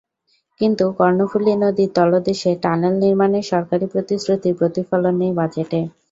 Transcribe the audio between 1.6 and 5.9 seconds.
নদীর তলদেশে টানেল নির্মাণের সরকারি প্রতিশ্রুতির প্রতিফলন নেই বাজেটে।